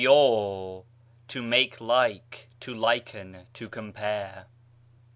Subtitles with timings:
[0.03, 0.83] ὁμοιόω,
[1.27, 4.47] to make like, to liken, to compare.